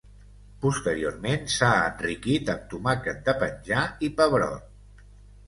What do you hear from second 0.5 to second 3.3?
Posteriorment s'ha enriquit amb tomàquet